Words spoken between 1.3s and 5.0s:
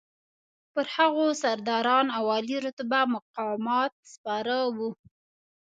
سرداران او عالي رتبه مقامات سپاره وو.